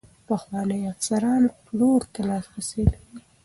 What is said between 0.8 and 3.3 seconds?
افسران پلور ته لاسرسی لري.